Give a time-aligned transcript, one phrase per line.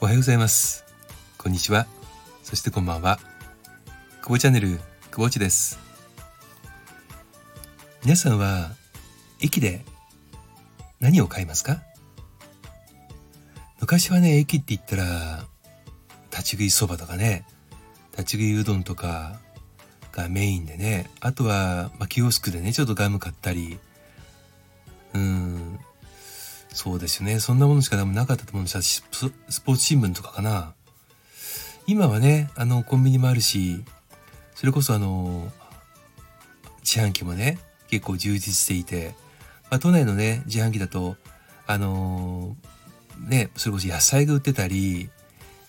[0.00, 0.84] おはようございます。
[1.38, 1.86] こんにちは。
[2.42, 3.18] そしてこんばんは。
[4.22, 4.78] 久保チャンネル
[5.10, 5.78] 久保地です。
[8.04, 8.70] 皆さんは
[9.40, 9.84] 駅で
[11.00, 11.80] 何を買いますか？
[13.80, 15.44] 昔はね駅って言ったら
[16.30, 17.44] 立ち食いそばとかね
[18.12, 19.40] 立ち食いうどんとか
[20.12, 23.78] がメインでねあとは、まあ、キオスクでねちょっとガム買ったり
[25.14, 25.80] うん。
[26.72, 27.40] そうですよね。
[27.40, 29.02] そんなものしかなかったと思うんですス
[29.48, 30.74] スポーツ新聞とかかな。
[31.86, 33.84] 今はねあのコンビニもあるし
[34.54, 35.52] それこそあの
[36.80, 37.58] 自販機もね
[37.90, 39.14] 結構充実していて、
[39.70, 41.16] まあ、都内のね自販機だと
[41.66, 45.10] あのー、ねそれこそ野菜が売ってたり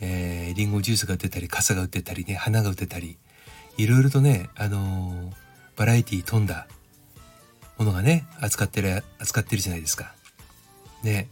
[0.00, 3.18] えー、リンゴジュースが売ってたり傘が売ってたりね花が売ってたり
[3.76, 5.32] いろいろとねあのー、
[5.76, 6.68] バラエティー飛んだ
[7.78, 10.12] ものがね扱ってる扱ってるじゃないですか。
[11.02, 11.28] ね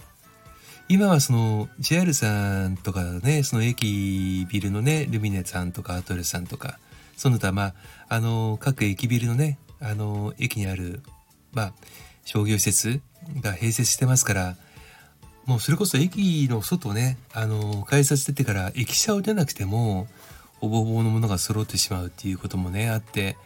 [0.88, 6.78] 今はその JR さんとかねその駅ビルのねルミネさんとかアトレさんとか
[7.16, 7.74] その他まあ
[8.08, 11.02] あの各駅ビルのねあの駅にある
[11.52, 11.72] まあ
[12.24, 13.00] 商業施設
[13.40, 14.56] が併設してますから
[15.46, 20.06] もうそれこそ駅の外ねあの改札出てから駅舎を出なくても
[20.60, 23.36] ほぼぼのものが揃ってしまうっていうこともねあって、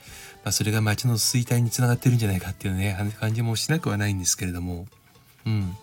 [0.45, 4.87] まあ、それが街の衰退につながってるんじゃないかっていうね感じもしなくはないんですけれども。
[5.47, 5.77] うん。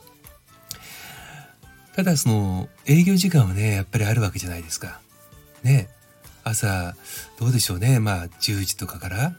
[1.96, 5.00] ただその営業時間はねやっぱりあるわけじゃないですか。
[5.64, 5.90] ね。
[6.44, 6.96] 朝
[7.40, 8.00] どうでしょうね。
[8.00, 9.36] まあ10時とかから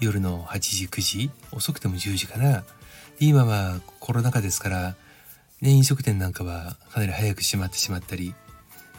[0.00, 2.64] 夜の8時9時遅くても10時かな。
[3.20, 4.96] 今はコロナ禍ですから
[5.60, 8.34] ね、飲食店なんかはかなり早く閉まってしまったり、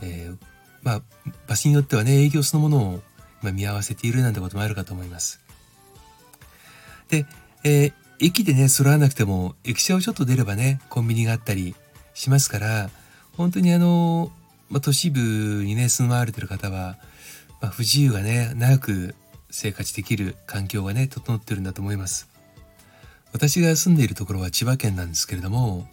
[0.02, 0.38] えー、
[0.84, 1.02] まあ、
[1.48, 3.02] 場所によってはね、営業そのものを
[3.42, 5.40] 今見合わせているなんてこともあるかと思います。
[7.10, 7.26] で、
[7.64, 11.76] えー、駅でね、揃わなくても、駅舎をちょっと出ればね、コンビニがあったり
[12.14, 12.90] しますから、
[13.36, 14.32] 本当にあの、
[14.70, 16.98] まあ、都市部にね、住まわれてる方は、
[17.62, 19.16] まあ、不自由がね、長く
[19.50, 22.30] 生活できる環境がね、整ってるんだと思います。
[23.32, 25.88] 私が住んでいるところは千葉県なんですけれども、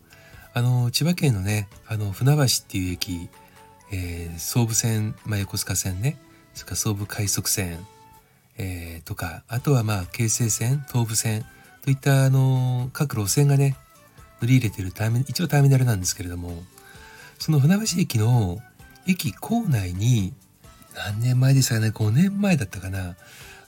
[0.55, 3.29] あの千葉県のねあの船橋っていう駅、
[3.93, 6.19] えー、総武線、まあ、横須賀線ね
[6.55, 7.87] それから総武快速線、
[8.59, 11.45] えー、とかあとはまあ京成線東武線
[11.85, 13.77] といったあの各路線がね
[14.41, 16.65] 乗り入れてるターミ一応ターミナルなんですけれども
[17.39, 18.59] その船橋駅の
[19.07, 20.33] 駅構内に
[20.95, 23.17] 何年前でしたかね5年前だったかな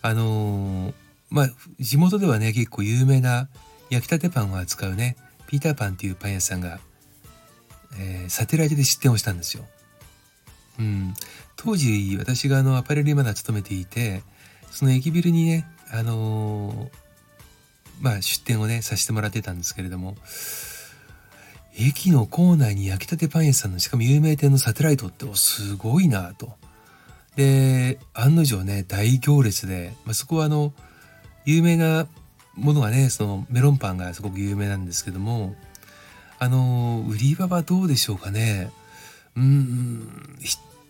[0.02, 0.94] あのー、
[1.30, 1.48] まあ
[1.78, 3.48] 地元ではね結構有名な
[3.90, 6.78] 焼きたてパンを扱うねピーターパンっていうパン屋さんが、
[7.98, 9.64] えー、サテライトで出店をしたんですよ。
[10.78, 11.15] うん、
[11.56, 14.22] 当時私があのアパレルにまだ勤めていて
[14.71, 16.91] その駅ビルにね、あのー、
[18.00, 20.16] まあ、出店をねさせてもらってたんですけれども
[21.77, 26.53] 駅の構内に焼きたてパン屋さんのしかも有名店のサテライトってすごいなと。
[27.37, 30.72] で案の定ね大行列で、まあ、そこはあの
[31.45, 32.09] 有名な
[32.56, 35.55] ものがねそのメロンパンがすごく有名なんですけども
[36.41, 38.71] あの売り場はどうでしょうかね。
[39.37, 40.37] うん。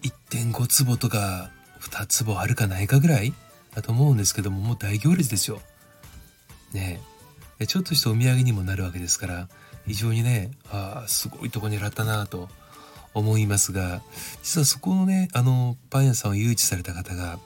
[0.02, 1.50] 1.5坪とか
[1.80, 3.32] 2坪あるかないかぐらい？
[3.74, 5.60] だと思うんですけどももう大行列ですよ。
[6.72, 7.00] ね
[7.66, 9.48] ちょっとしたお土産にもなるわけですから
[9.86, 12.48] 非常にねあすごいとこ狙ったなと
[13.14, 14.00] 思いますが
[14.42, 17.38] 実はそこのねあのパン屋さんを誘致された方が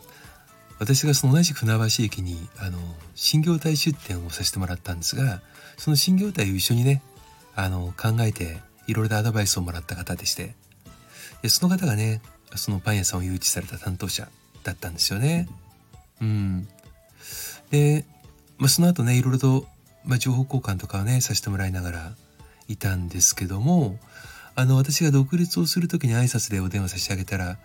[0.78, 2.78] 私がその同じ船橋駅にあの
[3.14, 5.40] 新業態出店をさせてもらったんですが
[5.78, 7.02] その新業態を一緒にね
[7.54, 10.54] あの考えていろいろとアドバイスをもらった方でして
[11.42, 12.20] でその方がね
[12.58, 14.28] そのパン屋さんを誘致された担当者
[14.62, 15.48] だったんですよね。
[16.20, 16.68] うん、
[17.70, 18.04] で、
[18.58, 19.66] まあ、その後ねいろいろと、
[20.04, 22.12] まあ、情報交換とかをねさせてもらいながら
[22.68, 23.98] いたんですけども
[24.54, 27.58] あの私が独立をする時に挨拶でお電話差し上げたら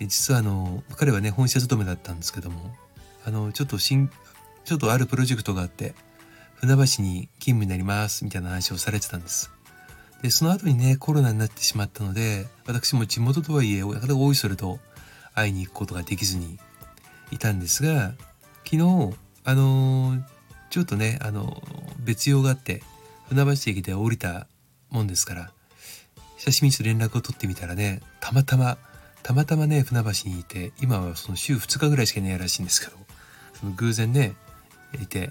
[0.00, 2.74] 実はあの彼はね本社勤めだったんですけども
[3.24, 4.10] あのちょっと新
[4.64, 5.94] ちょっとあるプロジェクトがあって
[6.56, 9.50] 船橋に勤務になりますみたいな話をされてたんです
[10.22, 14.78] でその後にねコロナになってしまったので私も地元とはいえ親方が大いそれと
[15.34, 16.58] 会いに行くことができずに
[17.32, 18.12] いたんですが
[18.64, 19.14] 昨日
[19.44, 20.14] あの
[20.70, 21.60] ちょっとねあの
[21.98, 22.82] 別用があって
[23.28, 24.46] 船橋駅で降りた
[24.90, 25.50] もんですから
[26.36, 28.78] 久しぶりに連絡を取ってみたらねたまたま
[29.22, 32.96] たまたまね船橋にいて今はその週2日ぐらいしかいないらしいんですけど
[33.54, 34.34] その偶然ね
[35.00, 35.30] いて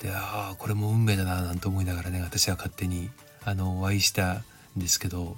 [0.00, 3.10] でああこれも運命だななんて思いながらね私は勝手に
[3.44, 4.42] あのお会いした
[4.76, 5.36] んですけど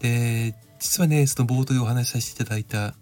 [0.00, 2.94] で実はねその冒頭でお話しさせていただいた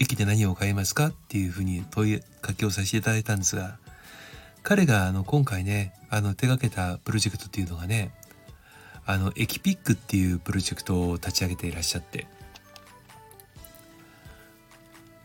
[0.00, 3.78] 駅で何を買いますかっていうふうに問いかけをさせていただいたんですが
[4.62, 8.12] 彼があの今回ねあの手がけたプロジェクトっていうのがね
[9.06, 12.26] あのエキピックっていうプロジェクトを立ち上げていらっしゃって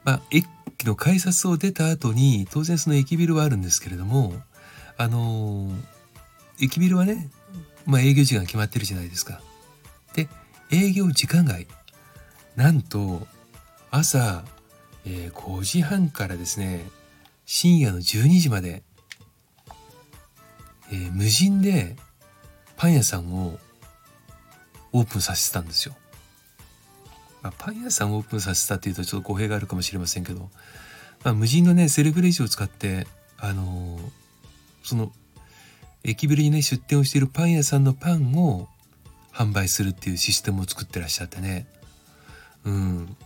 [0.04, 0.48] まあ駅
[0.86, 4.34] の改札を出た後に当然その駅ビルはあるんですけれども
[4.98, 5.70] あの
[6.62, 7.30] 駅ビルはね
[7.86, 9.42] まあ営業時間決まってるじゃないですか。
[10.14, 10.28] で
[10.72, 11.68] 営業時間外
[12.56, 13.28] なんと
[13.92, 14.44] 朝、
[15.06, 16.86] えー、5時半からですね
[17.46, 18.84] 深夜の12時まで、
[20.92, 21.96] えー、無人で
[22.78, 23.58] パン屋さんを
[24.92, 25.96] オープンさせてたんですよ。
[27.42, 30.50] まあ、パン屋さんをオープンさせたっていうとちょっと語弊があるかもしれませんけど、
[31.24, 33.06] まあ、無人のねセルフレジを使って
[33.38, 34.02] あのー、
[34.84, 35.12] その
[36.04, 38.68] 駅ビルにね出店をしているパン屋さんのパンを
[39.34, 41.68] 販売するっていうシステムを作ってらっしゃってね。
[42.66, 43.18] うん。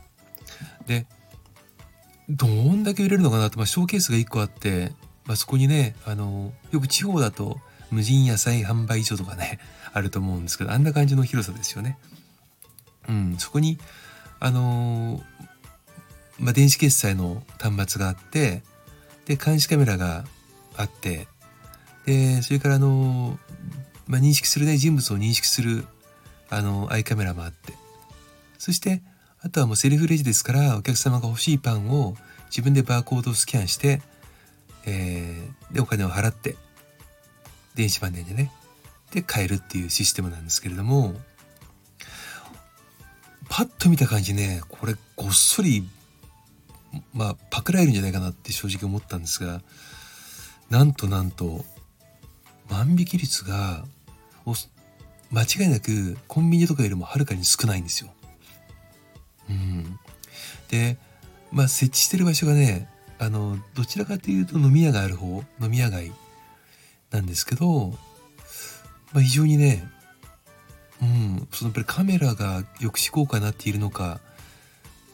[0.86, 1.06] で
[2.30, 4.92] どんだけ売れるのかなと、まあ、ショーケースが1個あって、
[5.26, 7.58] まあ、そこにねあのよく地方だと
[7.90, 9.60] 無人野菜販売所とかね
[9.94, 11.98] あると思うんですけどあんな感じの広さですよね。
[13.08, 13.80] うん、そこに
[14.40, 15.24] あの
[16.40, 18.62] まあ、電子決済の端末があって
[19.26, 20.24] で監視カメラが
[20.76, 21.28] あって
[22.08, 23.38] でそれからあの、
[24.08, 25.86] まあ、認識するね人物を認識する
[26.50, 27.74] あのアイカメラもあって。
[28.58, 29.02] そして
[29.42, 32.16] あとはもうセルフレジですからお客様が欲しいパンを
[32.50, 34.02] 自分でバーコードをスキャンして、
[34.86, 36.56] えー、でお金を払って
[37.76, 38.52] 電子マネーでね
[39.12, 41.14] で買えるっていうシステムなんですけれども
[43.48, 45.88] パッと見た感じねこれごっそり
[47.14, 49.62] まあパクられるんじゃないかなって正直思ったんですが
[50.70, 51.64] なんとなんと
[52.70, 53.84] 万引き率が
[55.32, 58.10] 間違いなくコンビニとかよりもはるかに少ないんですよ。
[59.50, 60.00] うん、
[60.70, 60.98] で、
[61.52, 66.12] まあ、設置してる場所がねあのどちらかというと飲み屋がある方飲み屋街
[67.12, 67.94] なんですけど、
[69.14, 69.88] まあ、非常にね、
[71.02, 74.20] うん、そのやっぱりカメラが抑止効果になっているのか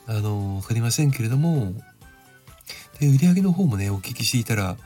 [0.07, 1.73] あの分かりませんけれども
[2.99, 4.77] で売り上げの方もねお聞きしていたら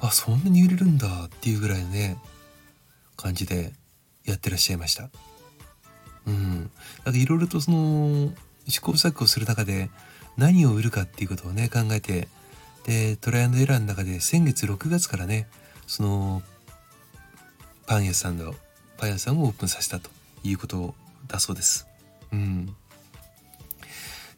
[0.00, 2.18] あそんなに売れるんだっていうぐらいのね
[3.16, 3.72] 感じで
[4.24, 5.10] やってらっしゃいました。
[6.26, 6.70] うん。
[7.04, 8.32] だいろいろとその
[8.68, 9.90] 試行錯誤する中で
[10.36, 12.28] 何を売るかっていうことをね考えて
[12.84, 15.48] でトライアンドエラーの中で先月6月からね
[15.86, 16.42] その
[17.86, 18.54] パン屋さんの
[18.98, 20.10] パン屋さんをオープンさせたと
[20.44, 20.94] いうこと
[21.28, 21.86] だそうです。
[22.32, 22.74] うん。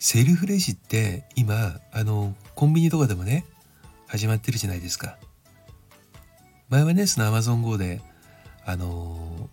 [0.05, 3.47] セルフレジって今あのコンビニとかでもね
[4.07, 5.17] 始まってるじゃないですか。
[6.69, 8.03] 前はねその AmazonGo で
[8.67, 9.49] あの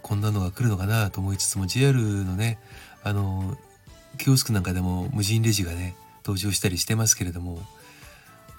[0.00, 1.92] こんなのが来るのかなと思いつつも JR
[2.24, 2.58] のね
[3.04, 3.58] あの
[4.16, 7.58] キオスクなんかでも無人レジがね登場したりしてますけれども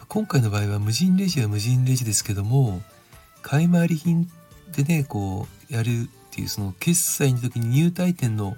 [0.09, 2.83] 今回の場合は無人レジは無人レジですけども
[3.41, 4.29] 買い回り品
[4.75, 5.93] でねこうやるっ
[6.29, 8.55] ていうその決済の時に入退店の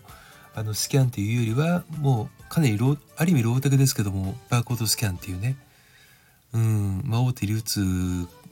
[0.55, 5.57] あのスキャンっていうよりはもうかなりロある意味ローテクですけどもバーコードスキャンっていうね。
[6.53, 7.81] うんまあ大手流通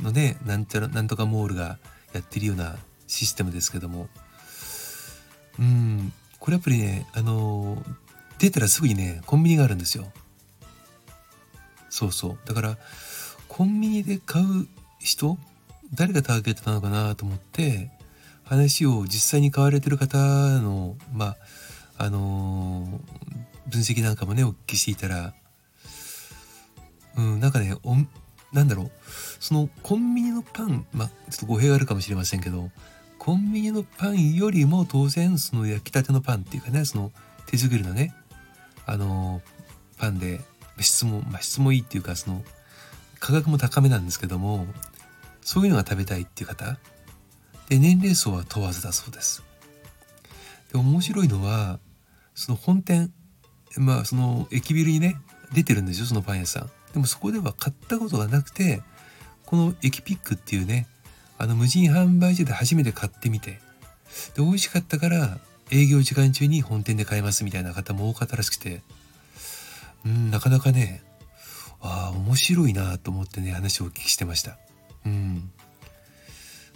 [0.01, 1.77] のねなんちゃらなんとかモールが
[2.13, 2.75] やってるような
[3.07, 4.09] システムですけども。
[5.59, 7.81] うんこれやっぱりねあの
[8.37, 10.11] 出たらすぐにねコンビニがあるんですよ。
[11.89, 12.37] そうそう。
[12.45, 12.77] だから
[13.47, 14.67] コンビニで買う
[14.99, 15.37] 人
[15.93, 17.91] 誰がターゲットなのかなと思って
[18.43, 21.37] 話を実際に買われてる方のまあ
[21.97, 25.33] あのー、分析なんかもねお聞きしていたら
[27.17, 27.95] うんなんかねお
[28.51, 28.91] なんだろう。
[29.39, 32.71] そのコンビニのパンまあちょっと語弊があるかもしれませんけど
[33.17, 37.11] コンビニのパンよりも当然その焼きたてのパンっていうかねその
[37.45, 38.13] 手作りのね
[38.85, 39.41] あの
[39.97, 40.41] パンで
[40.79, 42.43] 質も、まあ、質もいいっていうかその
[43.19, 44.65] 価格も高めなんですけども
[45.41, 46.77] そういうのが食べたいっていう方
[47.69, 49.43] で年齢層は問わずだそうです。
[50.73, 51.79] で面白いのは
[52.35, 53.13] その本店
[53.77, 55.15] まあその駅ビルにね
[55.53, 56.71] 出てるんですよそのパン屋さん。
[56.93, 58.81] でもそこでは買ったことがなくて
[59.45, 60.87] この駅ピックっていうね
[61.37, 63.59] あの無人販売所で初めて買ってみて
[64.35, 65.39] で美味しかったから
[65.71, 68.81] 営業時間中に本店で買えますみたいな方も多かったらしくて
[70.05, 71.01] うんなかなかね
[71.81, 74.57] ああ面白いなと思ってね話をお聞きしてました。
[75.05, 75.51] うん。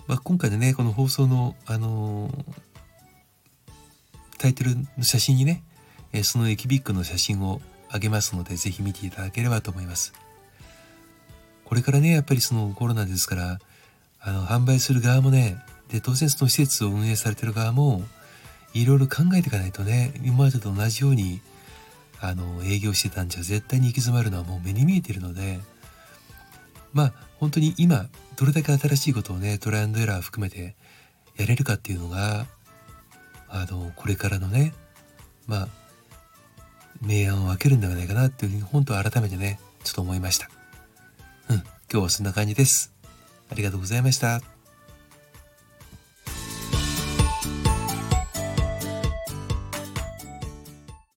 [0.07, 2.53] まあ今回のねこの放送のあのー、
[4.38, 5.63] タイトルの写真にね、
[6.13, 10.13] えその駅ビッグの写真をあげますので是非見ていただければと思います。
[11.67, 13.60] これからねやっぱりそのコロナですから
[14.22, 15.58] あの販売する側もね
[15.89, 18.03] で当然その施設を運営されてる側も
[18.74, 21.41] いろいろ考えていかないとね今までと同じように
[22.22, 25.60] あの営業してたんじゃ絶対に行き詰まるのはもう目に見えてるので
[26.94, 28.06] まあ本当に今
[28.38, 30.75] どれだけ新しいことをねトライアンドエラー含めて
[31.38, 32.46] やれるかっていうのが
[33.61, 34.73] あのこれからのね
[35.47, 35.67] まあ
[37.01, 40.49] 明暗を分けるんではないかなっていうふうに本当は改めてねちょっと思いました。
[41.49, 42.93] うん今日はそんな感じです。
[43.49, 44.56] ありがとうございました。